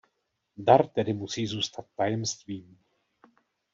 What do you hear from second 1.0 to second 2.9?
musí zůstat tajemstvím.